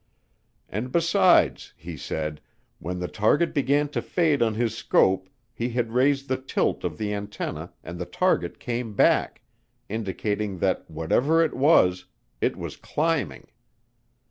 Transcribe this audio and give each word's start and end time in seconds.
And 0.67 0.91
besides, 0.91 1.75
he 1.77 1.95
said, 1.95 2.41
when 2.79 2.97
the 2.97 3.07
target 3.07 3.53
began 3.53 3.87
to 3.89 4.01
fade 4.01 4.41
on 4.41 4.55
his 4.55 4.75
scope 4.75 5.29
he 5.53 5.69
had 5.69 5.91
raised 5.93 6.27
the 6.27 6.37
tilt 6.37 6.83
of 6.83 6.97
the 6.97 7.13
antenna 7.13 7.71
and 7.83 7.99
the 7.99 8.07
target 8.07 8.57
came 8.57 8.95
back, 8.95 9.43
indicating 9.89 10.57
that 10.57 10.89
whatever 10.89 11.43
it 11.45 11.53
was, 11.55 12.05
it 12.41 12.57
was 12.57 12.77
climbing. 12.77 13.45